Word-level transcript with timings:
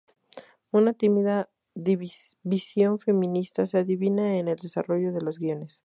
Una 0.71 0.93
tímida 0.93 1.51
visión 1.75 2.97
feminista 2.99 3.67
se 3.67 3.77
adivina 3.77 4.37
en 4.37 4.47
el 4.47 4.55
desarrollo 4.55 5.13
de 5.13 5.21
los 5.21 5.37
guiones. 5.37 5.79